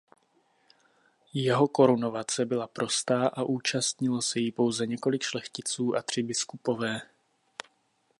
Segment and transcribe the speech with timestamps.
[1.33, 7.01] Jeho korunovace byla prostá a účastnilo se jí pouze několik šlechticů a tři biskupové.